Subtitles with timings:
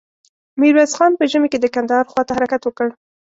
[0.59, 2.87] ميرويس خان په ژمې کې د کندهار خواته حرکت وکړ.